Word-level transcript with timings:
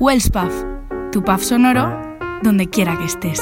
Wells 0.00 0.30
Puff, 0.30 0.64
tu 1.12 1.22
puff 1.22 1.42
sonoro 1.42 1.94
donde 2.42 2.70
quiera 2.70 2.96
que 2.96 3.04
estés. 3.04 3.38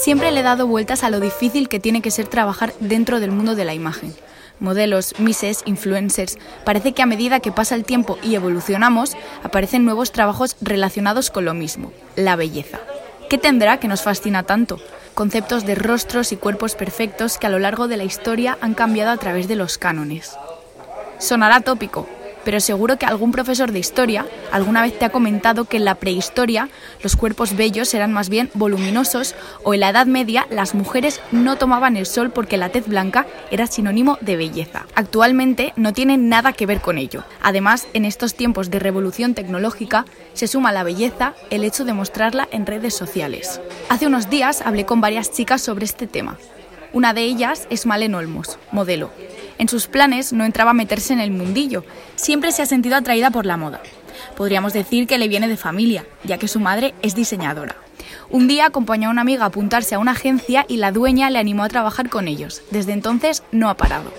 Siempre 0.00 0.30
le 0.30 0.40
he 0.40 0.42
dado 0.42 0.66
vueltas 0.66 1.04
a 1.04 1.10
lo 1.10 1.20
difícil 1.20 1.68
que 1.68 1.80
tiene 1.80 2.00
que 2.00 2.10
ser 2.10 2.28
trabajar 2.28 2.72
dentro 2.80 3.20
del 3.20 3.30
mundo 3.30 3.56
de 3.56 3.66
la 3.66 3.74
imagen. 3.74 4.14
Modelos, 4.58 5.12
mises, 5.18 5.60
influencers. 5.66 6.38
Parece 6.64 6.94
que 6.94 7.02
a 7.02 7.06
medida 7.06 7.40
que 7.40 7.52
pasa 7.52 7.74
el 7.74 7.84
tiempo 7.84 8.16
y 8.22 8.36
evolucionamos, 8.36 9.18
aparecen 9.42 9.84
nuevos 9.84 10.12
trabajos 10.12 10.56
relacionados 10.62 11.30
con 11.30 11.44
lo 11.44 11.52
mismo, 11.52 11.92
la 12.14 12.36
belleza. 12.36 12.78
¿Qué 13.28 13.36
tendrá 13.36 13.80
que 13.80 13.88
nos 13.88 14.00
fascina 14.00 14.44
tanto? 14.44 14.78
Conceptos 15.16 15.64
de 15.64 15.74
rostros 15.74 16.30
y 16.32 16.36
cuerpos 16.36 16.74
perfectos 16.74 17.38
que 17.38 17.46
a 17.46 17.48
lo 17.48 17.58
largo 17.58 17.88
de 17.88 17.96
la 17.96 18.04
historia 18.04 18.58
han 18.60 18.74
cambiado 18.74 19.10
a 19.10 19.16
través 19.16 19.48
de 19.48 19.56
los 19.56 19.78
cánones. 19.78 20.36
Sonará 21.18 21.62
tópico, 21.62 22.06
pero 22.46 22.60
seguro 22.60 22.96
que 22.96 23.06
algún 23.06 23.32
profesor 23.32 23.72
de 23.72 23.80
historia 23.80 24.24
alguna 24.52 24.80
vez 24.80 24.96
te 24.96 25.04
ha 25.04 25.10
comentado 25.10 25.64
que 25.64 25.78
en 25.78 25.84
la 25.84 25.96
prehistoria 25.96 26.68
los 27.02 27.16
cuerpos 27.16 27.56
bellos 27.56 27.92
eran 27.92 28.12
más 28.12 28.28
bien 28.28 28.50
voluminosos 28.54 29.34
o 29.64 29.74
en 29.74 29.80
la 29.80 29.88
Edad 29.88 30.06
Media 30.06 30.46
las 30.48 30.72
mujeres 30.72 31.20
no 31.32 31.56
tomaban 31.56 31.96
el 31.96 32.06
sol 32.06 32.30
porque 32.30 32.56
la 32.56 32.68
tez 32.68 32.86
blanca 32.86 33.26
era 33.50 33.66
sinónimo 33.66 34.16
de 34.20 34.36
belleza. 34.36 34.86
Actualmente 34.94 35.72
no 35.74 35.92
tiene 35.92 36.18
nada 36.18 36.52
que 36.52 36.66
ver 36.66 36.80
con 36.80 36.98
ello. 36.98 37.24
Además, 37.42 37.88
en 37.94 38.04
estos 38.04 38.36
tiempos 38.36 38.70
de 38.70 38.78
revolución 38.78 39.34
tecnológica 39.34 40.04
se 40.32 40.46
suma 40.46 40.68
a 40.68 40.72
la 40.72 40.84
belleza 40.84 41.34
el 41.50 41.64
hecho 41.64 41.84
de 41.84 41.94
mostrarla 41.94 42.46
en 42.52 42.64
redes 42.64 42.94
sociales. 42.94 43.60
Hace 43.88 44.06
unos 44.06 44.30
días 44.30 44.62
hablé 44.62 44.86
con 44.86 45.00
varias 45.00 45.32
chicas 45.32 45.62
sobre 45.62 45.84
este 45.84 46.06
tema. 46.06 46.38
Una 46.92 47.12
de 47.12 47.22
ellas 47.22 47.66
es 47.70 47.86
Malen 47.86 48.14
Olmos, 48.14 48.56
modelo. 48.70 49.10
En 49.58 49.68
sus 49.68 49.86
planes 49.86 50.32
no 50.32 50.44
entraba 50.44 50.72
a 50.72 50.74
meterse 50.74 51.12
en 51.12 51.20
el 51.20 51.30
mundillo, 51.30 51.84
siempre 52.14 52.52
se 52.52 52.62
ha 52.62 52.66
sentido 52.66 52.96
atraída 52.96 53.30
por 53.30 53.46
la 53.46 53.56
moda. 53.56 53.80
Podríamos 54.36 54.72
decir 54.72 55.06
que 55.06 55.18
le 55.18 55.28
viene 55.28 55.48
de 55.48 55.56
familia, 55.56 56.06
ya 56.24 56.38
que 56.38 56.48
su 56.48 56.60
madre 56.60 56.94
es 57.02 57.14
diseñadora. 57.14 57.76
Un 58.28 58.48
día 58.48 58.66
acompañó 58.66 59.08
a 59.08 59.12
una 59.12 59.22
amiga 59.22 59.44
a 59.44 59.48
apuntarse 59.48 59.94
a 59.94 59.98
una 59.98 60.12
agencia 60.12 60.66
y 60.68 60.76
la 60.76 60.92
dueña 60.92 61.30
le 61.30 61.38
animó 61.38 61.64
a 61.64 61.68
trabajar 61.68 62.08
con 62.08 62.28
ellos. 62.28 62.62
Desde 62.70 62.92
entonces 62.92 63.42
no 63.52 63.70
ha 63.70 63.76
parado. 63.76 64.12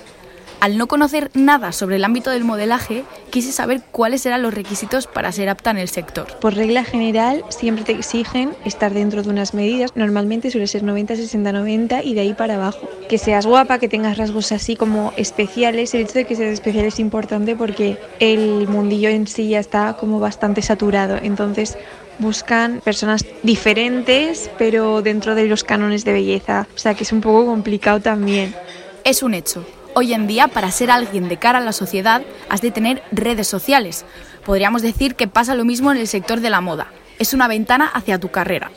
Al 0.59 0.77
no 0.79 0.87
conocer 0.87 1.29
nada 1.35 1.71
sobre 1.71 1.97
el 1.97 2.03
ámbito 2.03 2.31
del 2.31 2.43
modelaje, 2.43 3.03
quise 3.29 3.51
saber 3.51 3.83
cuáles 3.91 4.25
eran 4.25 4.41
los 4.41 4.55
requisitos 4.55 5.05
para 5.05 5.31
ser 5.31 5.49
apta 5.49 5.69
en 5.69 5.77
el 5.77 5.87
sector. 5.87 6.25
Por 6.39 6.55
regla 6.55 6.83
general, 6.83 7.43
siempre 7.49 7.83
te 7.83 7.91
exigen 7.91 8.55
estar 8.65 8.91
dentro 8.91 9.21
de 9.21 9.29
unas 9.29 9.53
medidas. 9.53 9.91
Normalmente 9.95 10.49
suele 10.49 10.65
ser 10.65 10.81
90, 10.81 11.15
60, 11.15 11.51
90 11.51 12.03
y 12.03 12.15
de 12.15 12.21
ahí 12.21 12.33
para 12.33 12.55
abajo. 12.55 12.89
Que 13.07 13.19
seas 13.19 13.45
guapa, 13.45 13.77
que 13.77 13.87
tengas 13.87 14.17
rasgos 14.17 14.51
así 14.51 14.75
como 14.75 15.13
especiales. 15.15 15.93
El 15.93 16.01
hecho 16.01 16.13
de 16.13 16.25
que 16.25 16.35
seas 16.35 16.53
especial 16.53 16.85
es 16.85 16.99
importante 16.99 17.55
porque 17.55 17.99
el 18.19 18.67
mundillo 18.67 19.09
en 19.09 19.27
sí 19.27 19.49
ya 19.49 19.59
está 19.59 19.95
como 19.99 20.19
bastante 20.19 20.63
saturado. 20.63 21.17
Entonces, 21.21 21.77
buscan 22.17 22.81
personas 22.83 23.23
diferentes, 23.43 24.49
pero 24.57 25.03
dentro 25.03 25.35
de 25.35 25.45
los 25.45 25.63
cánones 25.63 26.03
de 26.03 26.13
belleza. 26.13 26.67
O 26.75 26.79
sea 26.79 26.95
que 26.95 27.03
es 27.03 27.11
un 27.11 27.21
poco 27.21 27.45
complicado 27.45 27.99
también. 27.99 28.55
Es 29.03 29.21
un 29.21 29.35
hecho. 29.35 29.63
Hoy 29.99 30.13
en 30.13 30.27
día, 30.27 30.47
para 30.47 30.69
ser 30.69 30.91
alguien 30.91 31.27
de 31.27 31.37
cara 31.37 31.57
a 31.57 31.61
la 31.61 31.73
sociedad, 31.73 32.21
has 32.49 32.61
de 32.61 32.69
tener 32.69 33.01
redes 33.11 33.47
sociales. 33.47 34.05
Podríamos 34.45 34.83
decir 34.83 35.15
que 35.15 35.27
pasa 35.27 35.55
lo 35.55 35.65
mismo 35.65 35.91
en 35.91 35.97
el 35.97 36.07
sector 36.07 36.39
de 36.39 36.51
la 36.51 36.61
moda. 36.61 36.91
Es 37.17 37.33
una 37.33 37.47
ventana 37.47 37.87
hacia 37.87 38.19
tu 38.19 38.29
carrera. 38.29 38.69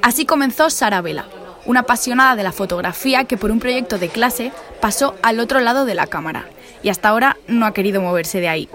Así 0.00 0.24
comenzó 0.24 0.70
Sara 0.70 1.02
Vela, 1.02 1.26
una 1.66 1.80
apasionada 1.80 2.36
de 2.36 2.42
la 2.42 2.52
fotografía 2.52 3.24
que 3.24 3.36
por 3.36 3.50
un 3.50 3.60
proyecto 3.60 3.98
de 3.98 4.08
clase 4.08 4.50
pasó 4.80 5.14
al 5.22 5.40
otro 5.40 5.60
lado 5.60 5.84
de 5.84 5.94
la 5.94 6.06
cámara 6.06 6.46
y 6.82 6.88
hasta 6.88 7.10
ahora 7.10 7.36
no 7.48 7.66
ha 7.66 7.74
querido 7.74 8.00
moverse 8.00 8.40
de 8.40 8.48
ahí. 8.48 8.70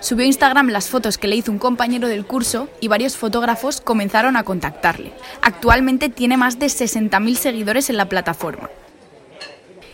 Subió 0.00 0.24
a 0.24 0.26
Instagram 0.26 0.68
las 0.68 0.90
fotos 0.90 1.16
que 1.16 1.28
le 1.28 1.36
hizo 1.36 1.50
un 1.50 1.58
compañero 1.58 2.08
del 2.08 2.26
curso 2.26 2.68
y 2.82 2.88
varios 2.88 3.16
fotógrafos 3.16 3.80
comenzaron 3.80 4.36
a 4.36 4.42
contactarle. 4.42 5.14
Actualmente 5.40 6.10
tiene 6.10 6.36
más 6.36 6.58
de 6.58 6.66
60.000 6.66 7.36
seguidores 7.36 7.88
en 7.88 7.96
la 7.96 8.10
plataforma. 8.10 8.68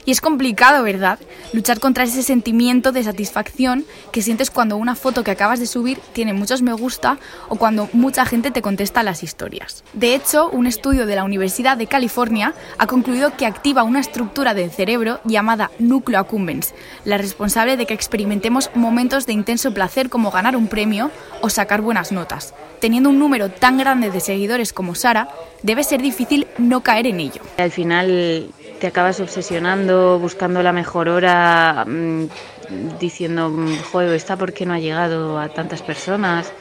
Y 0.05 0.11
es 0.11 0.21
complicado, 0.21 0.83
¿verdad? 0.83 1.19
Luchar 1.53 1.81
contra 1.81 2.05
ese 2.05 2.23
sentimiento 2.23 2.93
de 2.93 3.03
satisfacción 3.03 3.85
que 4.13 4.23
sientes 4.23 4.51
cuando 4.51 4.77
una 4.77 4.95
foto 4.95 5.25
que 5.25 5.31
acabas 5.31 5.61
de 5.61 5.67
subir 5.67 5.99
tiene 6.13 6.33
muchos 6.33 6.63
me 6.63 6.73
gusta 6.73 7.19
o 7.49 7.57
cuando 7.57 7.89
mucha 7.93 8.27
gente 8.27 8.51
te 8.51 8.63
contesta 8.63 9.03
las 9.03 9.23
historias. 9.23 9.83
De 9.95 10.15
hecho, 10.15 10.51
un 10.51 10.67
estudio 10.67 11.07
de 11.07 11.17
la 11.17 11.25
Universidad 11.25 11.77
de 11.77 11.87
California 11.87 12.55
ha 12.79 12.87
concluido 12.87 13.37
que 13.37 13.47
activa 13.47 13.83
una 13.83 14.01
estructura 14.01 14.53
del 14.53 14.71
cerebro 14.71 15.21
llamada 15.25 15.71
núcleo 15.79 16.19
accumbens, 16.19 16.75
la 17.05 17.19
responsable 17.19 17.77
de 17.77 17.87
que 17.87 17.95
experimentemos 17.95 18.71
momentos 18.75 19.27
de 19.27 19.33
intenso 19.33 19.73
placer 19.73 20.11
como 20.11 20.31
ganar 20.31 20.57
un 20.57 20.69
premio 20.69 21.11
o 21.41 21.49
sacar 21.49 21.81
buenas 21.81 22.13
notas. 22.13 22.55
Teniendo 22.81 23.09
un 23.09 23.19
número 23.19 23.51
tan 23.51 23.79
grande 23.79 24.11
de 24.11 24.21
seguidores 24.21 24.73
como 24.73 24.95
Sara, 24.95 25.29
debe 25.63 25.85
ser 25.85 26.03
difícil 26.03 26.47
no 26.59 26.83
caer 26.83 27.07
en 27.07 27.21
ello. 27.21 27.41
Al 27.57 27.71
final 27.71 28.51
te 28.85 28.89
acabas 28.89 29.19
obsesionando, 29.19 30.19
buscando 30.19 30.63
la 30.63 30.75
mejor 30.75 31.09
hora, 31.09 31.87
mm, 31.89 32.27
diciendo, 33.01 33.49
mm, 33.49 33.79
joder, 33.91 34.13
¿esta 34.13 34.37
por 34.37 34.53
qué 34.53 34.67
no 34.67 34.75
ha 34.75 34.79
llegado 34.79 35.39
a 35.39 35.49
tantas 35.49 35.81
personas? 35.81 36.53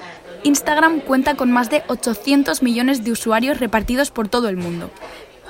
Instagram 0.43 1.01
cuenta 1.01 1.35
con 1.35 1.51
más 1.51 1.69
de 1.69 1.83
800 1.87 2.63
millones 2.63 3.03
de 3.03 3.11
usuarios 3.11 3.59
repartidos 3.59 4.09
por 4.09 4.29
todo 4.29 4.47
el 4.47 4.55
mundo. 4.55 4.89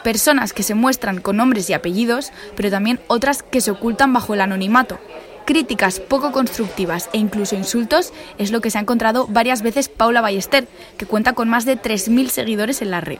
Personas 0.04 0.52
que 0.52 0.64
se 0.64 0.74
muestran 0.74 1.22
con 1.22 1.38
nombres 1.38 1.70
y 1.70 1.74
apellidos, 1.74 2.32
pero 2.56 2.72
también 2.72 3.00
otras 3.06 3.44
que 3.44 3.62
se 3.62 3.70
ocultan 3.70 4.12
bajo 4.12 4.34
el 4.34 4.42
anonimato. 4.42 4.98
Críticas 5.46 6.00
poco 6.00 6.32
constructivas 6.32 7.08
e 7.14 7.20
incluso 7.20 7.56
insultos 7.56 8.14
es 8.40 8.50
lo 8.50 8.62
que 8.62 8.72
se 8.72 8.80
ha 8.80 8.82
encontrado 8.82 9.28
varias 9.28 9.62
veces 9.62 9.90
Paula 9.90 10.22
Ballester, 10.22 10.68
que 10.98 11.06
cuenta 11.06 11.34
con 11.34 11.50
más 11.50 11.66
de 11.66 11.78
3.000 11.78 12.30
seguidores 12.30 12.82
en 12.82 12.90
la 12.90 13.00
red. 13.00 13.20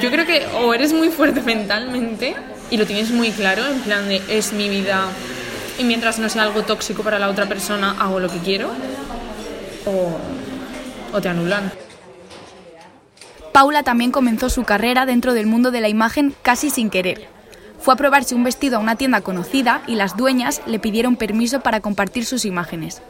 Yo 0.00 0.10
creo 0.10 0.24
que 0.24 0.46
o 0.64 0.72
eres 0.72 0.94
muy 0.94 1.10
fuerte 1.10 1.42
mentalmente 1.42 2.34
y 2.70 2.76
lo 2.76 2.86
tienes 2.86 3.10
muy 3.10 3.30
claro, 3.30 3.66
en 3.66 3.80
plan 3.80 4.08
de 4.08 4.22
es 4.28 4.52
mi 4.52 4.68
vida 4.68 5.06
y 5.78 5.84
mientras 5.84 6.18
no 6.18 6.28
sea 6.28 6.42
algo 6.42 6.62
tóxico 6.62 7.02
para 7.02 7.18
la 7.18 7.28
otra 7.28 7.46
persona 7.46 7.96
hago 7.98 8.20
lo 8.20 8.28
que 8.28 8.38
quiero, 8.38 8.70
o, 9.84 10.18
o 11.12 11.20
te 11.20 11.28
anulan. 11.28 11.72
Paula 13.52 13.82
también 13.82 14.10
comenzó 14.10 14.50
su 14.50 14.64
carrera 14.64 15.06
dentro 15.06 15.32
del 15.32 15.46
mundo 15.46 15.70
de 15.70 15.80
la 15.80 15.88
imagen 15.88 16.34
casi 16.42 16.70
sin 16.70 16.90
querer. 16.90 17.26
Fue 17.80 17.94
a 17.94 17.96
probarse 17.96 18.34
un 18.34 18.44
vestido 18.44 18.76
a 18.76 18.80
una 18.80 18.96
tienda 18.96 19.20
conocida 19.20 19.82
y 19.86 19.94
las 19.94 20.16
dueñas 20.16 20.60
le 20.66 20.78
pidieron 20.78 21.16
permiso 21.16 21.60
para 21.60 21.80
compartir 21.80 22.26
sus 22.26 22.44
imágenes. 22.44 23.00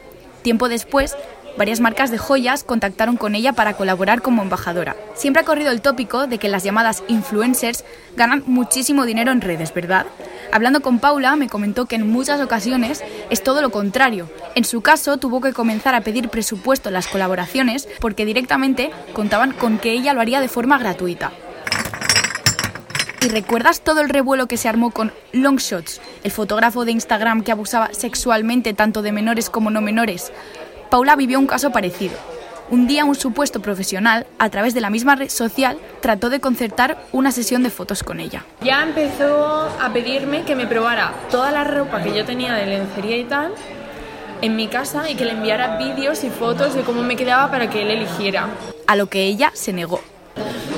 Tiempo 0.42 0.68
después, 0.68 1.16
varias 1.56 1.80
marcas 1.80 2.10
de 2.10 2.18
joyas 2.18 2.64
contactaron 2.64 3.16
con 3.16 3.34
ella 3.34 3.52
para 3.52 3.74
colaborar 3.74 4.22
como 4.22 4.42
embajadora. 4.42 4.96
Siempre 5.14 5.42
ha 5.42 5.44
corrido 5.44 5.70
el 5.70 5.80
tópico 5.80 6.26
de 6.26 6.38
que 6.38 6.48
las 6.48 6.62
llamadas 6.62 7.02
influencers 7.08 7.84
ganan 8.16 8.42
muchísimo 8.46 9.04
dinero 9.04 9.32
en 9.32 9.40
redes, 9.40 9.72
¿verdad? 9.74 10.06
Hablando 10.52 10.80
con 10.80 10.98
Paula, 10.98 11.36
me 11.36 11.48
comentó 11.48 11.86
que 11.86 11.96
en 11.96 12.10
muchas 12.10 12.40
ocasiones 12.40 13.02
es 13.30 13.42
todo 13.42 13.62
lo 13.62 13.70
contrario. 13.70 14.30
En 14.54 14.64
su 14.64 14.80
caso, 14.80 15.16
tuvo 15.16 15.40
que 15.40 15.52
comenzar 15.52 15.94
a 15.94 16.02
pedir 16.02 16.28
presupuesto 16.28 16.88
en 16.88 16.94
las 16.94 17.08
colaboraciones 17.08 17.88
porque 18.00 18.24
directamente 18.24 18.90
contaban 19.12 19.52
con 19.52 19.78
que 19.78 19.92
ella 19.92 20.14
lo 20.14 20.20
haría 20.20 20.40
de 20.40 20.48
forma 20.48 20.78
gratuita. 20.78 21.32
¿Y 23.22 23.28
recuerdas 23.28 23.80
todo 23.80 24.02
el 24.02 24.08
revuelo 24.08 24.46
que 24.46 24.56
se 24.56 24.68
armó 24.68 24.92
con 24.92 25.12
Longshots, 25.32 26.00
el 26.22 26.30
fotógrafo 26.30 26.84
de 26.84 26.92
Instagram 26.92 27.42
que 27.42 27.50
abusaba 27.50 27.92
sexualmente 27.92 28.72
tanto 28.72 29.02
de 29.02 29.10
menores 29.10 29.50
como 29.50 29.70
no 29.70 29.80
menores? 29.80 30.32
Paula 30.90 31.16
vivió 31.16 31.38
un 31.38 31.46
caso 31.46 31.70
parecido. 31.70 32.16
Un 32.68 32.86
día 32.86 33.04
un 33.04 33.14
supuesto 33.14 33.60
profesional, 33.60 34.26
a 34.38 34.50
través 34.50 34.74
de 34.74 34.80
la 34.80 34.90
misma 34.90 35.14
red 35.14 35.28
social, 35.28 35.78
trató 36.00 36.30
de 36.30 36.40
concertar 36.40 36.98
una 37.12 37.30
sesión 37.30 37.62
de 37.62 37.70
fotos 37.70 38.02
con 38.02 38.18
ella. 38.18 38.44
Ya 38.60 38.82
empezó 38.82 39.68
a 39.80 39.92
pedirme 39.92 40.42
que 40.42 40.56
me 40.56 40.66
probara 40.66 41.12
toda 41.30 41.52
la 41.52 41.62
ropa 41.62 42.02
que 42.02 42.12
yo 42.12 42.24
tenía 42.24 42.54
de 42.54 42.66
lencería 42.66 43.18
y 43.18 43.24
tal 43.24 43.52
en 44.42 44.56
mi 44.56 44.68
casa 44.68 45.08
y 45.08 45.14
que 45.14 45.24
le 45.24 45.32
enviara 45.32 45.78
vídeos 45.78 46.22
y 46.24 46.30
fotos 46.30 46.74
de 46.74 46.82
cómo 46.82 47.02
me 47.02 47.16
quedaba 47.16 47.50
para 47.50 47.70
que 47.70 47.82
él 47.82 47.90
eligiera. 47.90 48.48
A 48.86 48.96
lo 48.96 49.06
que 49.06 49.22
ella 49.22 49.50
se 49.54 49.72
negó. 49.72 50.00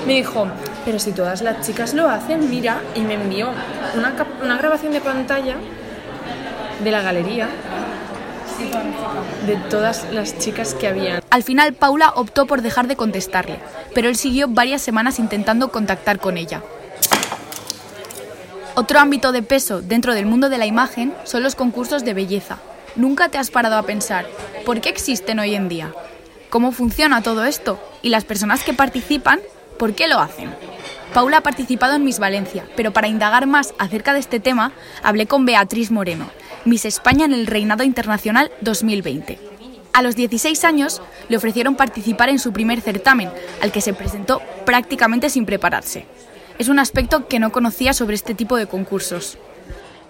Me 0.06 0.14
dijo, 0.14 0.46
pero 0.84 0.98
si 0.98 1.12
todas 1.12 1.42
las 1.42 1.66
chicas 1.66 1.94
lo 1.94 2.08
hacen, 2.08 2.48
mira, 2.50 2.80
y 2.94 3.00
me 3.00 3.14
envió 3.14 3.48
una, 3.94 4.14
una 4.42 4.58
grabación 4.58 4.92
de 4.92 5.00
pantalla 5.00 5.56
de 6.82 6.90
la 6.90 7.02
galería 7.02 7.48
de 9.46 9.56
todas 9.70 10.06
las 10.12 10.38
chicas 10.38 10.74
que 10.74 10.88
habían. 10.88 11.22
Al 11.30 11.42
final, 11.42 11.74
Paula 11.74 12.12
optó 12.14 12.46
por 12.46 12.62
dejar 12.62 12.86
de 12.86 12.96
contestarle, 12.96 13.58
pero 13.94 14.08
él 14.08 14.16
siguió 14.16 14.48
varias 14.48 14.82
semanas 14.82 15.18
intentando 15.18 15.70
contactar 15.70 16.18
con 16.18 16.36
ella. 16.36 16.62
Otro 18.74 19.00
ámbito 19.00 19.32
de 19.32 19.42
peso 19.42 19.82
dentro 19.82 20.14
del 20.14 20.26
mundo 20.26 20.48
de 20.48 20.58
la 20.58 20.66
imagen 20.66 21.12
son 21.24 21.42
los 21.42 21.54
concursos 21.54 22.04
de 22.04 22.14
belleza. 22.14 22.58
¿Nunca 22.94 23.28
te 23.28 23.38
has 23.38 23.50
parado 23.50 23.76
a 23.76 23.82
pensar 23.82 24.26
por 24.64 24.80
qué 24.80 24.88
existen 24.88 25.38
hoy 25.38 25.54
en 25.54 25.68
día? 25.68 25.92
¿Cómo 26.50 26.72
funciona 26.72 27.22
todo 27.22 27.44
esto? 27.44 27.78
¿Y 28.02 28.10
las 28.10 28.24
personas 28.24 28.62
que 28.62 28.74
participan, 28.74 29.40
por 29.78 29.94
qué 29.94 30.08
lo 30.08 30.20
hacen? 30.20 30.54
Paula 31.12 31.38
ha 31.38 31.42
participado 31.42 31.96
en 31.96 32.04
Miss 32.04 32.18
Valencia, 32.18 32.66
pero 32.76 32.92
para 32.92 33.08
indagar 33.08 33.46
más 33.46 33.74
acerca 33.78 34.12
de 34.12 34.20
este 34.20 34.40
tema, 34.40 34.72
hablé 35.02 35.26
con 35.26 35.44
Beatriz 35.44 35.90
Moreno, 35.90 36.30
Miss 36.68 36.84
España 36.84 37.24
en 37.24 37.32
el 37.32 37.46
Reinado 37.46 37.82
Internacional 37.82 38.52
2020. 38.60 39.38
A 39.94 40.02
los 40.02 40.14
16 40.16 40.64
años 40.64 41.00
le 41.28 41.38
ofrecieron 41.38 41.76
participar 41.76 42.28
en 42.28 42.38
su 42.38 42.52
primer 42.52 42.82
certamen, 42.82 43.30
al 43.62 43.72
que 43.72 43.80
se 43.80 43.94
presentó 43.94 44.42
prácticamente 44.66 45.30
sin 45.30 45.46
prepararse. 45.46 46.04
Es 46.58 46.68
un 46.68 46.78
aspecto 46.78 47.26
que 47.26 47.38
no 47.38 47.52
conocía 47.52 47.94
sobre 47.94 48.14
este 48.14 48.34
tipo 48.34 48.56
de 48.56 48.66
concursos. 48.66 49.38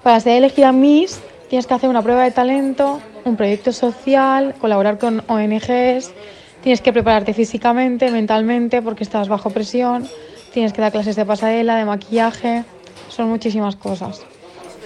Para 0.02 0.18
ser 0.18 0.32
elegida 0.38 0.72
Miss 0.72 1.20
tienes 1.48 1.66
que 1.66 1.74
hacer 1.74 1.88
una 1.88 2.02
prueba 2.02 2.24
de 2.24 2.32
talento, 2.32 3.00
un 3.24 3.36
proyecto 3.36 3.72
social, 3.72 4.54
colaborar 4.60 4.98
con 4.98 5.22
ONGs, 5.28 6.10
tienes 6.62 6.80
que 6.82 6.92
prepararte 6.92 7.34
físicamente, 7.34 8.10
mentalmente, 8.10 8.82
porque 8.82 9.04
estás 9.04 9.28
bajo 9.28 9.50
presión, 9.50 10.08
tienes 10.52 10.72
que 10.72 10.80
dar 10.80 10.92
clases 10.92 11.16
de 11.16 11.24
pasarela, 11.24 11.76
de 11.76 11.84
maquillaje, 11.84 12.64
son 13.08 13.28
muchísimas 13.28 13.76
cosas. 13.76 14.26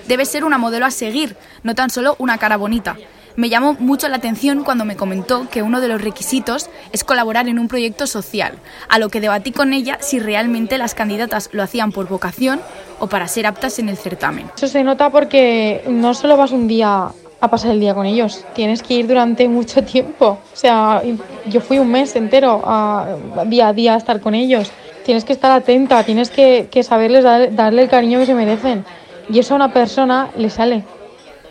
Debe 0.08 0.24
ser 0.24 0.44
una 0.44 0.58
modelo 0.58 0.86
a 0.86 0.90
seguir, 0.90 1.36
no 1.62 1.74
tan 1.74 1.90
solo 1.90 2.16
una 2.18 2.38
cara 2.38 2.56
bonita. 2.56 2.96
Me 3.34 3.48
llamó 3.48 3.74
mucho 3.78 4.08
la 4.08 4.16
atención 4.16 4.62
cuando 4.62 4.84
me 4.84 4.96
comentó 4.96 5.48
que 5.48 5.62
uno 5.62 5.80
de 5.80 5.88
los 5.88 6.02
requisitos 6.02 6.68
es 6.92 7.02
colaborar 7.02 7.48
en 7.48 7.58
un 7.58 7.68
proyecto 7.68 8.06
social, 8.06 8.58
a 8.88 8.98
lo 8.98 9.08
que 9.08 9.22
debatí 9.22 9.52
con 9.52 9.72
ella 9.72 9.98
si 10.00 10.18
realmente 10.18 10.76
las 10.76 10.94
candidatas 10.94 11.48
lo 11.52 11.62
hacían 11.62 11.92
por 11.92 12.08
vocación 12.08 12.60
o 12.98 13.06
para 13.06 13.28
ser 13.28 13.46
aptas 13.46 13.78
en 13.78 13.88
el 13.88 13.96
certamen. 13.96 14.50
Eso 14.54 14.68
se 14.68 14.84
nota 14.84 15.08
porque 15.10 15.82
no 15.88 16.12
solo 16.12 16.36
vas 16.36 16.52
un 16.52 16.68
día 16.68 17.10
a 17.42 17.50
pasar 17.50 17.72
el 17.72 17.80
día 17.80 17.92
con 17.92 18.06
ellos, 18.06 18.44
tienes 18.54 18.84
que 18.84 18.94
ir 18.94 19.08
durante 19.08 19.48
mucho 19.48 19.82
tiempo. 19.82 20.38
O 20.52 20.56
sea, 20.56 21.02
yo 21.46 21.60
fui 21.60 21.78
un 21.80 21.90
mes 21.90 22.14
entero 22.14 22.62
a, 22.64 23.16
día 23.46 23.68
a 23.68 23.72
día 23.72 23.94
a 23.94 23.96
estar 23.96 24.20
con 24.20 24.34
ellos. 24.34 24.70
Tienes 25.04 25.24
que 25.24 25.32
estar 25.32 25.50
atenta, 25.50 26.04
tienes 26.04 26.30
que, 26.30 26.68
saberles 26.84 27.24
darle 27.24 27.82
el 27.82 27.88
cariño 27.88 28.20
que 28.20 28.26
se 28.26 28.34
merecen. 28.34 28.84
Y 29.32 29.38
eso 29.38 29.54
a 29.54 29.56
una 29.56 29.72
persona 29.72 30.30
le 30.36 30.50
sale 30.50 30.84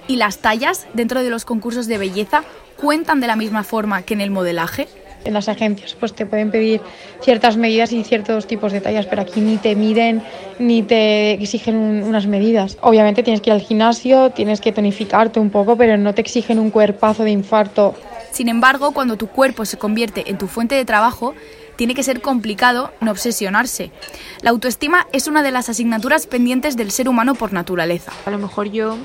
y 0.08 0.18
las 0.18 0.40
tallas 0.40 0.88
dentro 0.94 1.24
de 1.24 1.30
los 1.30 1.46
concursos 1.46 1.88
de 1.88 1.98
belleza 1.98 2.44
cuentan 2.76 3.22
de 3.22 3.28
la 3.28 3.36
misma 3.36 3.64
forma 3.64 4.02
que 4.02 4.14
en 4.14 4.22
el 4.22 4.30
modelaje. 4.30 4.88
En 5.24 5.34
las 5.34 5.48
agencias 5.48 5.96
pues 6.00 6.14
te 6.14 6.26
pueden 6.26 6.52
pedir 6.52 6.82
ciertas 7.22 7.56
medidas 7.56 7.94
y 7.94 8.04
ciertos 8.04 8.48
tipos 8.48 8.72
de 8.72 8.82
tallas, 8.82 9.06
pero 9.06 9.22
aquí 9.22 9.40
ni 9.40 9.58
te 9.58 9.76
miden 9.76 10.24
ni 10.58 10.82
te 10.82 11.34
exigen 11.34 12.04
unas 12.04 12.26
medidas. 12.26 12.78
Obviamente 12.82 13.24
tienes 13.24 13.40
que 13.40 13.52
ir 13.52 13.54
al 13.54 13.62
gimnasio, 13.62 14.32
tienes 14.32 14.60
que 14.60 14.72
tonificarte 14.72 15.40
un 15.40 15.50
poco, 15.50 15.78
pero 15.78 15.96
no 15.98 16.14
te 16.14 16.22
exigen 16.22 16.60
un 16.60 16.72
cuerpazo 16.72 17.24
de 17.24 17.32
infarto. 17.32 17.96
Sin 18.32 18.50
embargo, 18.50 18.92
cuando 18.94 19.16
tu 19.16 19.28
cuerpo 19.28 19.66
se 19.66 19.78
convierte 19.78 20.30
en 20.30 20.38
tu 20.38 20.48
fuente 20.48 20.76
de 20.76 20.86
trabajo, 20.86 21.36
tiene 21.82 21.96
que 21.96 22.04
ser 22.04 22.22
complicado 22.22 22.92
no 23.00 23.10
obsesionarse. 23.10 23.90
La 24.44 24.52
autoestima 24.52 25.08
es 25.14 25.26
una 25.26 25.42
de 25.42 25.50
las 25.50 25.68
asignaturas 25.68 26.28
pendientes 26.28 26.78
del 26.78 26.92
ser 26.92 27.10
humano 27.10 27.34
por 27.34 27.54
naturaleza. 27.54 28.12
A 28.28 28.30
lo 28.30 28.38
mejor 28.38 28.70
yo 28.70 28.98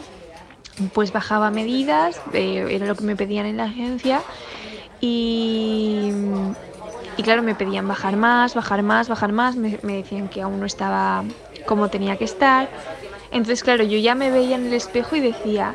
pues 0.93 1.11
bajaba 1.11 1.51
medidas, 1.51 2.21
eh, 2.35 2.67
era 2.69 2.85
lo 2.85 2.95
que 2.95 3.05
me 3.05 3.17
pedían 3.17 3.47
en 3.47 3.57
la 3.57 3.65
agencia 3.65 4.21
y, 5.01 6.11
y, 7.17 7.23
claro, 7.23 7.43
me 7.43 7.55
pedían 7.55 7.89
bajar 7.89 8.19
más, 8.19 8.55
bajar 8.55 8.83
más, 8.83 9.09
bajar 9.09 9.33
más, 9.33 9.57
me, 9.57 9.79
decían 9.81 10.29
que 10.29 10.43
aún 10.43 10.61
no 10.61 10.67
estaba 10.67 11.25
como 11.65 11.89
tenía 11.89 12.19
que 12.19 12.25
estar. 12.25 12.69
Entonces, 13.31 13.65
claro, 13.65 13.85
yo 13.85 13.97
ya 13.97 14.15
me 14.15 14.31
veía 14.31 14.57
en 14.57 14.67
el 14.67 14.75
espejo 14.75 15.17
y 15.17 15.21
decía, 15.21 15.75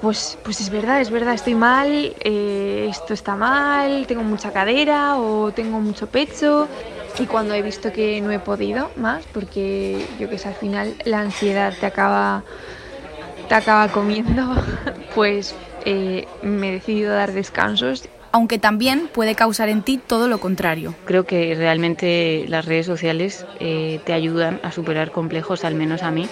pues, 0.00 0.38
pues 0.42 0.60
es 0.60 0.70
verdad, 0.70 1.00
es 1.00 1.10
verdad, 1.10 1.34
estoy 1.34 1.54
mal, 1.54 2.14
eh, 2.20 2.86
esto 2.88 3.12
está 3.12 3.36
mal, 3.36 4.06
tengo 4.06 4.22
mucha 4.22 4.50
cadera 4.50 5.16
o 5.16 5.52
tengo 5.52 5.80
mucho 5.80 6.06
pecho. 6.06 6.68
Y 7.18 7.26
cuando 7.26 7.54
he 7.54 7.62
visto 7.62 7.92
que 7.92 8.20
no 8.20 8.30
he 8.30 8.38
podido 8.38 8.90
más, 8.96 9.26
porque 9.26 10.06
yo 10.18 10.28
que 10.28 10.38
sé, 10.38 10.48
al 10.48 10.54
final 10.54 10.94
la 11.04 11.20
ansiedad 11.20 11.72
te 11.78 11.86
acaba 11.86 12.44
te 13.48 13.54
acaba 13.56 13.88
comiendo, 13.88 14.54
pues 15.14 15.56
eh, 15.84 16.24
me 16.40 16.68
he 16.68 16.72
decidido 16.72 17.12
dar 17.12 17.32
descansos. 17.32 18.08
Aunque 18.32 18.60
también 18.60 19.08
puede 19.12 19.34
causar 19.34 19.68
en 19.68 19.82
ti 19.82 19.98
todo 19.98 20.28
lo 20.28 20.38
contrario. 20.38 20.94
Creo 21.04 21.24
que 21.24 21.56
realmente 21.56 22.44
las 22.46 22.64
redes 22.64 22.86
sociales 22.86 23.44
eh, 23.58 23.98
te 24.04 24.12
ayudan 24.12 24.60
a 24.62 24.70
superar 24.70 25.10
complejos, 25.10 25.64
al 25.64 25.74
menos 25.74 26.04
a 26.04 26.12
mí, 26.12 26.28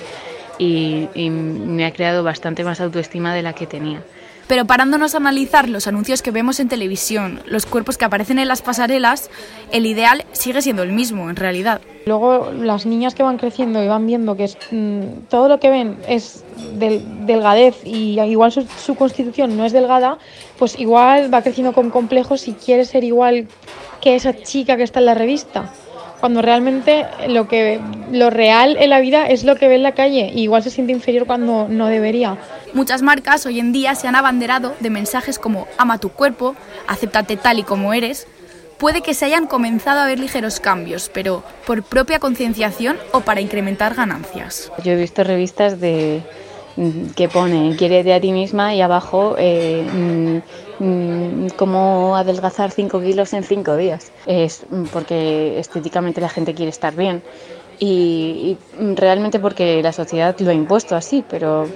y 0.58 1.30
me 1.30 1.86
ha 1.86 1.92
creado 1.92 2.22
bastante 2.22 2.64
más 2.64 2.80
autoestima 2.80 3.34
de 3.34 3.42
la 3.42 3.52
que 3.52 3.66
tenía. 3.66 4.02
Pero 4.48 4.64
parándonos 4.64 5.14
a 5.14 5.18
analizar 5.18 5.68
los 5.68 5.86
anuncios 5.86 6.22
que 6.22 6.30
vemos 6.30 6.58
en 6.58 6.70
televisión, 6.70 7.42
los 7.44 7.66
cuerpos 7.66 7.98
que 7.98 8.06
aparecen 8.06 8.38
en 8.38 8.48
las 8.48 8.62
pasarelas, 8.62 9.30
el 9.72 9.84
ideal 9.84 10.24
sigue 10.32 10.62
siendo 10.62 10.82
el 10.82 10.90
mismo 10.90 11.28
en 11.28 11.36
realidad. 11.36 11.82
Luego 12.06 12.50
las 12.50 12.86
niñas 12.86 13.14
que 13.14 13.22
van 13.22 13.36
creciendo 13.36 13.84
y 13.84 13.88
van 13.88 14.06
viendo 14.06 14.36
que 14.36 14.48
mm, 14.70 15.26
todo 15.28 15.50
lo 15.50 15.60
que 15.60 15.68
ven 15.68 15.98
es 16.08 16.44
delgadez 17.26 17.76
y 17.84 18.18
igual 18.18 18.50
su, 18.50 18.94
constitución 18.94 19.54
no 19.54 19.66
es 19.66 19.72
delgada, 19.72 20.16
pues 20.58 20.78
igual 20.78 21.32
va 21.32 21.42
creciendo 21.42 21.74
con 21.74 21.90
complejos 21.90 22.48
y 22.48 22.54
quiere 22.54 22.86
ser 22.86 23.04
igual 23.04 23.48
que 24.00 24.16
esa 24.16 24.34
chica 24.34 24.78
que 24.78 24.82
está 24.82 25.00
en 25.00 25.06
la 25.06 25.14
revista 25.14 25.74
cuando 26.20 26.42
realmente 26.42 27.06
lo 27.28 27.48
que 27.48 27.80
lo 28.10 28.30
real 28.30 28.76
en 28.78 28.90
la 28.90 29.00
vida 29.00 29.26
es 29.26 29.44
lo 29.44 29.56
que 29.56 29.68
ve 29.68 29.76
en 29.76 29.82
la 29.82 29.92
calle 29.92 30.30
y 30.34 30.42
igual 30.42 30.62
se 30.62 30.70
siente 30.70 30.92
inferior 30.92 31.26
cuando 31.26 31.68
no 31.68 31.86
debería. 31.86 32.36
Muchas 32.74 33.02
marcas 33.02 33.46
hoy 33.46 33.60
en 33.60 33.72
día 33.72 33.94
se 33.94 34.08
han 34.08 34.16
abanderado 34.16 34.74
de 34.80 34.90
mensajes 34.90 35.38
como 35.38 35.66
ama 35.78 35.98
tu 35.98 36.10
cuerpo, 36.10 36.54
acéptate 36.86 37.36
tal 37.36 37.58
y 37.58 37.62
como 37.62 37.94
eres. 37.94 38.26
Puede 38.78 39.00
que 39.00 39.14
se 39.14 39.24
hayan 39.24 39.46
comenzado 39.46 40.00
a 40.00 40.06
ver 40.06 40.20
ligeros 40.20 40.60
cambios, 40.60 41.10
pero 41.12 41.42
por 41.66 41.82
propia 41.82 42.20
concienciación 42.20 42.96
o 43.12 43.20
para 43.20 43.40
incrementar 43.40 43.94
ganancias. 43.94 44.70
Yo 44.84 44.92
he 44.92 44.96
visto 44.96 45.24
revistas 45.24 45.80
de 45.80 46.22
que 47.16 47.28
pone 47.28 47.74
quiere 47.76 48.14
a 48.14 48.20
ti 48.20 48.32
misma 48.32 48.74
y 48.74 48.80
abajo 48.80 49.34
eh, 49.38 49.84
mm, 49.92 50.84
mm, 50.84 51.48
cómo 51.56 52.16
adelgazar 52.16 52.70
5 52.70 53.00
kilos 53.00 53.32
en 53.32 53.42
5 53.42 53.76
días. 53.76 54.12
Es 54.26 54.64
porque 54.92 55.58
estéticamente 55.58 56.20
la 56.20 56.28
gente 56.28 56.54
quiere 56.54 56.70
estar 56.70 56.94
bien 56.94 57.22
y, 57.78 58.56
y, 58.78 58.94
realmente 58.94 59.38
porque 59.38 59.82
la 59.82 59.92
sociedad 59.92 60.36
lo 60.38 60.50
ha 60.50 60.54
impuesto 60.54 60.96
así, 60.96 61.24
pero 61.28 61.68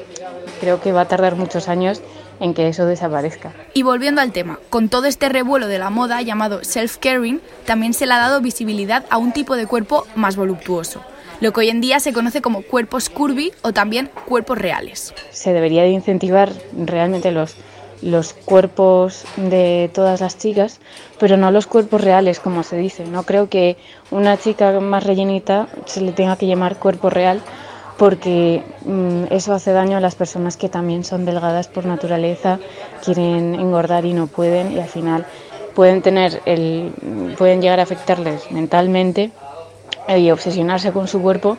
creo 0.61 0.81
que 0.81 0.93
va 0.93 1.03
a 1.03 1.09
tardar 1.09 1.37
muchos 1.37 1.69
años 1.69 2.01
en 2.41 2.55
que 2.55 2.69
eso 2.69 2.87
desaparezca. 2.87 3.53
Y 3.73 3.83
volviendo 3.83 4.21
al 4.21 4.33
tema, 4.33 4.59
con 4.69 4.89
todo 4.89 5.07
este 5.07 5.29
revuelo 5.29 5.69
de 5.69 5.79
la 5.79 5.91
moda 5.91 6.21
llamado 6.23 6.61
self-caring, 6.63 7.41
también 7.67 7.95
se 7.95 8.07
le 8.07 8.15
ha 8.15 8.19
dado 8.19 8.41
visibilidad 8.41 9.05
a 9.11 9.19
un 9.19 9.33
tipo 9.33 9.57
de 9.57 9.67
cuerpo 9.67 10.07
más 10.17 10.37
voluptuoso 10.37 11.03
lo 11.43 11.53
que 11.53 11.59
hoy 11.59 11.71
en 11.71 11.81
día 11.81 11.99
se 11.99 12.13
conoce 12.13 12.41
como 12.41 12.63
cuerpos 12.63 13.09
curvy 13.09 13.51
o 13.63 13.73
también 13.73 14.09
cuerpos 14.29 14.59
reales. 14.59 15.13
Se 15.33 15.53
debería 15.53 15.83
de 15.83 15.89
incentivar 15.89 16.53
realmente 16.73 17.33
los, 17.33 17.57
los 18.01 18.33
cuerpos 18.33 19.25
de 19.37 19.91
todas 19.93 20.21
las 20.21 20.39
chicas, 20.39 20.79
pero 21.19 21.37
no 21.37 21.51
los 21.51 21.67
cuerpos 21.67 22.01
reales, 22.01 22.39
como 22.39 22.63
se 22.63 22.77
dice. 22.77 23.07
No 23.07 23.25
creo 23.25 23.49
que 23.49 23.77
una 24.13 24.39
chica 24.39 24.79
más 24.79 25.03
rellenita 25.03 25.67
se 25.85 26.01
le 26.03 26.13
tenga 26.13 26.37
que 26.37 26.47
llamar 26.47 26.77
cuerpo 26.77 27.11
real, 27.11 27.41
porque 27.99 28.63
mm, 28.85 29.33
eso 29.33 29.53
hace 29.53 29.73
daño 29.73 29.97
a 29.97 30.01
las 30.01 30.15
personas 30.15 30.57
que 30.57 30.69
también 30.69 31.03
son 31.03 31.25
delgadas 31.25 31.67
por 31.67 31.87
naturaleza, 31.87 32.61
quieren 33.05 33.57
engordar 33.57 34.05
y 34.05 34.13
no 34.13 34.29
pueden, 34.29 34.77
y 34.77 34.79
al 34.79 34.89
final 34.89 35.27
pueden 35.75 36.03
tener 36.03 36.41
el, 36.47 36.93
pueden 37.37 37.61
llegar 37.61 37.81
a 37.81 37.83
afectarles 37.83 38.49
mentalmente 38.53 39.33
y 40.09 40.31
obsesionarse 40.31 40.93
con 40.93 41.09
su 41.09 41.21
cuerpo 41.21 41.57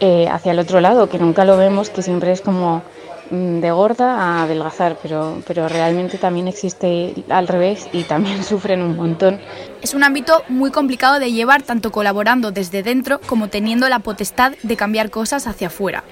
eh, 0.00 0.28
hacia 0.28 0.52
el 0.52 0.58
otro 0.58 0.80
lado, 0.80 1.08
que 1.08 1.18
nunca 1.18 1.44
lo 1.44 1.56
vemos, 1.56 1.88
que 1.88 2.02
siempre 2.02 2.32
es 2.32 2.40
como 2.40 2.82
mm, 3.30 3.60
de 3.60 3.70
gorda 3.70 4.18
a 4.18 4.42
adelgazar, 4.42 4.98
pero, 5.00 5.40
pero 5.46 5.68
realmente 5.68 6.18
también 6.18 6.48
existe 6.48 7.14
al 7.28 7.46
revés 7.46 7.88
y 7.92 8.02
también 8.02 8.42
sufren 8.44 8.82
un 8.82 8.96
montón. 8.96 9.40
Es 9.82 9.94
un 9.94 10.02
ámbito 10.02 10.42
muy 10.48 10.70
complicado 10.72 11.20
de 11.20 11.32
llevar 11.32 11.62
tanto 11.62 11.92
colaborando 11.92 12.50
desde 12.50 12.82
dentro 12.82 13.20
como 13.20 13.48
teniendo 13.48 13.88
la 13.88 14.00
potestad 14.00 14.52
de 14.62 14.76
cambiar 14.76 15.10
cosas 15.10 15.46
hacia 15.46 15.68
afuera. 15.68 16.02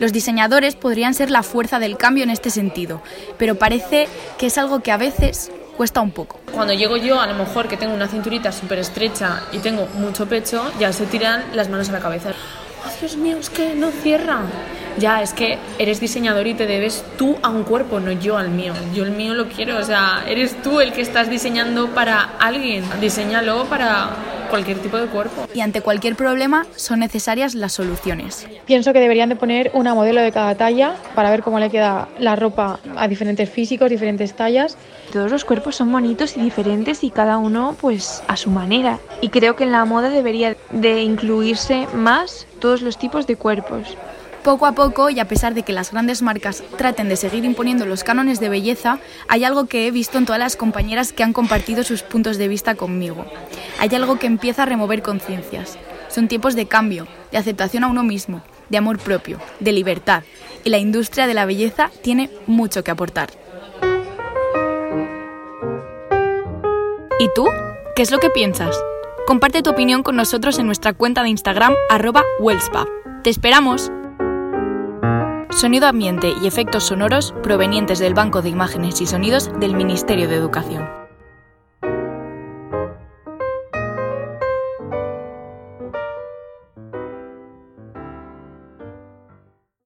Los 0.00 0.12
diseñadores 0.12 0.74
podrían 0.76 1.14
ser 1.14 1.30
la 1.30 1.42
fuerza 1.42 1.78
del 1.78 1.96
cambio 1.96 2.24
en 2.24 2.30
este 2.30 2.50
sentido, 2.50 3.02
pero 3.36 3.54
parece 3.56 4.08
que 4.36 4.46
es 4.46 4.58
algo 4.58 4.80
que 4.80 4.92
a 4.92 4.96
veces 4.96 5.50
cuesta 5.78 6.00
un 6.00 6.10
poco. 6.10 6.40
Cuando 6.52 6.74
llego 6.74 6.96
yo, 6.96 7.20
a 7.20 7.26
lo 7.28 7.34
mejor 7.34 7.68
que 7.68 7.76
tengo 7.76 7.94
una 7.94 8.08
cinturita 8.08 8.50
súper 8.50 8.80
estrecha 8.80 9.44
y 9.52 9.58
tengo 9.58 9.86
mucho 9.94 10.26
pecho, 10.26 10.72
ya 10.80 10.92
se 10.92 11.06
tiran 11.06 11.44
las 11.54 11.68
manos 11.68 11.88
a 11.88 11.92
la 11.92 12.00
cabeza. 12.00 12.30
Oh, 12.84 12.90
Dios 13.00 13.16
mío, 13.16 13.36
es 13.38 13.48
que 13.48 13.76
no 13.76 13.90
cierra. 13.90 14.40
Ya, 14.98 15.22
es 15.22 15.32
que 15.32 15.56
eres 15.78 16.00
diseñador 16.00 16.48
y 16.48 16.54
te 16.54 16.66
debes 16.66 17.04
tú 17.16 17.36
a 17.44 17.48
un 17.48 17.62
cuerpo, 17.62 18.00
no 18.00 18.10
yo 18.10 18.36
al 18.36 18.50
mío. 18.50 18.72
Yo 18.92 19.04
el 19.04 19.12
mío 19.12 19.34
lo 19.34 19.46
quiero, 19.46 19.78
o 19.78 19.84
sea, 19.84 20.24
eres 20.26 20.60
tú 20.62 20.80
el 20.80 20.92
que 20.92 21.00
estás 21.00 21.30
diseñando 21.30 21.94
para 21.94 22.30
alguien. 22.40 22.82
Diseñalo 23.00 23.66
para 23.66 24.10
cualquier 24.48 24.78
tipo 24.78 24.96
de 24.96 25.06
cuerpo. 25.06 25.46
Y 25.54 25.60
ante 25.60 25.80
cualquier 25.80 26.16
problema 26.16 26.66
son 26.76 27.00
necesarias 27.00 27.54
las 27.54 27.72
soluciones. 27.72 28.46
Pienso 28.66 28.92
que 28.92 29.00
deberían 29.00 29.28
de 29.28 29.36
poner 29.36 29.70
una 29.74 29.94
modelo 29.94 30.20
de 30.20 30.32
cada 30.32 30.54
talla 30.54 30.96
para 31.14 31.30
ver 31.30 31.42
cómo 31.42 31.58
le 31.60 31.70
queda 31.70 32.08
la 32.18 32.36
ropa 32.36 32.80
a 32.96 33.08
diferentes 33.08 33.48
físicos, 33.48 33.90
diferentes 33.90 34.34
tallas. 34.34 34.76
Todos 35.12 35.30
los 35.30 35.44
cuerpos 35.44 35.76
son 35.76 35.90
bonitos 35.92 36.36
y 36.36 36.40
diferentes 36.40 37.04
y 37.04 37.10
cada 37.10 37.38
uno 37.38 37.76
pues 37.80 38.22
a 38.28 38.36
su 38.36 38.50
manera. 38.50 38.98
Y 39.20 39.28
creo 39.28 39.56
que 39.56 39.64
en 39.64 39.72
la 39.72 39.84
moda 39.84 40.10
debería 40.10 40.56
de 40.70 41.02
incluirse 41.02 41.86
más 41.94 42.46
todos 42.60 42.82
los 42.82 42.98
tipos 42.98 43.26
de 43.26 43.36
cuerpos. 43.36 43.96
Poco 44.48 44.64
a 44.64 44.72
poco, 44.72 45.10
y 45.10 45.20
a 45.20 45.28
pesar 45.28 45.52
de 45.52 45.62
que 45.62 45.74
las 45.74 45.92
grandes 45.92 46.22
marcas 46.22 46.62
traten 46.78 47.10
de 47.10 47.16
seguir 47.16 47.44
imponiendo 47.44 47.84
los 47.84 48.02
cánones 48.02 48.40
de 48.40 48.48
belleza, 48.48 48.98
hay 49.28 49.44
algo 49.44 49.66
que 49.66 49.86
he 49.86 49.90
visto 49.90 50.16
en 50.16 50.24
todas 50.24 50.38
las 50.38 50.56
compañeras 50.56 51.12
que 51.12 51.22
han 51.22 51.34
compartido 51.34 51.84
sus 51.84 52.00
puntos 52.00 52.38
de 52.38 52.48
vista 52.48 52.74
conmigo. 52.74 53.26
Hay 53.78 53.94
algo 53.94 54.18
que 54.18 54.26
empieza 54.26 54.62
a 54.62 54.64
remover 54.64 55.02
conciencias. 55.02 55.76
Son 56.08 56.28
tiempos 56.28 56.54
de 56.54 56.64
cambio, 56.64 57.06
de 57.30 57.36
aceptación 57.36 57.84
a 57.84 57.88
uno 57.88 58.04
mismo, 58.04 58.40
de 58.70 58.78
amor 58.78 58.98
propio, 58.98 59.38
de 59.60 59.72
libertad. 59.72 60.22
Y 60.64 60.70
la 60.70 60.78
industria 60.78 61.26
de 61.26 61.34
la 61.34 61.44
belleza 61.44 61.90
tiene 62.00 62.30
mucho 62.46 62.82
que 62.82 62.90
aportar. 62.90 63.28
¿Y 67.20 67.28
tú? 67.34 67.46
¿Qué 67.94 68.00
es 68.00 68.10
lo 68.10 68.18
que 68.18 68.30
piensas? 68.30 68.82
Comparte 69.26 69.60
tu 69.60 69.68
opinión 69.68 70.02
con 70.02 70.16
nosotros 70.16 70.58
en 70.58 70.64
nuestra 70.64 70.94
cuenta 70.94 71.22
de 71.22 71.28
Instagram 71.28 71.74
arroba 71.90 72.24
Wellspa. 72.40 72.86
¡Te 73.22 73.28
esperamos! 73.28 73.92
Sonido 75.50 75.86
ambiente 75.86 76.34
y 76.42 76.46
efectos 76.46 76.84
sonoros 76.84 77.34
provenientes 77.42 77.98
del 77.98 78.14
Banco 78.14 78.42
de 78.42 78.50
Imágenes 78.50 79.00
y 79.00 79.06
Sonidos 79.06 79.50
del 79.58 79.74
Ministerio 79.74 80.28
de 80.28 80.36
Educación. 80.36 80.97